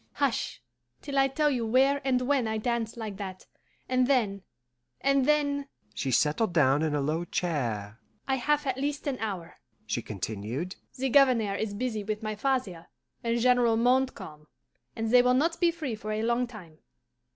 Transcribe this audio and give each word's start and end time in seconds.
"Hush, 0.13 0.63
till 1.03 1.15
I 1.19 1.27
tell 1.27 1.51
you 1.51 1.63
where 1.63 2.01
and 2.03 2.21
when 2.23 2.47
I 2.47 2.57
danced 2.57 2.97
like 2.97 3.17
that, 3.17 3.45
and 3.87 4.07
then, 4.07 4.41
and 4.99 5.27
then" 5.27 5.67
She 5.93 6.09
settled 6.09 6.53
down 6.53 6.81
in 6.81 6.95
a 6.95 7.01
low 7.01 7.23
chair. 7.23 7.99
"I 8.27 8.37
have 8.37 8.65
at 8.65 8.79
least 8.81 9.05
an 9.05 9.19
hour," 9.19 9.57
she 9.85 10.01
continued. 10.01 10.75
"The 10.97 11.09
Governor 11.09 11.53
is 11.53 11.75
busy 11.75 12.03
with 12.03 12.23
my 12.23 12.33
father 12.33 12.87
and 13.23 13.37
General 13.39 13.77
Montcalm, 13.77 14.47
and 14.95 15.11
they 15.11 15.21
will 15.21 15.35
not 15.35 15.59
be 15.59 15.69
free 15.69 15.93
for 15.93 16.11
a 16.11 16.23
long 16.23 16.47
time. 16.47 16.79